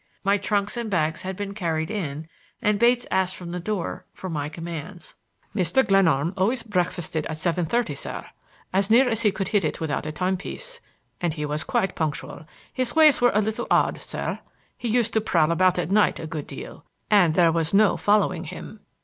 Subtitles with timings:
[0.23, 2.27] My trunks and bags had been carried in,
[2.59, 5.13] and Bates asked from the door for my commands.
[5.55, 5.87] "Mr.
[5.87, 8.25] Glenarm always breakfasted at seven thirty, sir,
[8.73, 10.79] as near as he could hit it without a timepiece,
[11.21, 12.47] and he was quite punctual.
[12.73, 14.39] His ways were a little odd, sir.
[14.75, 18.45] He used to prowl about at night a good deal, and there was no following
[18.45, 18.79] him."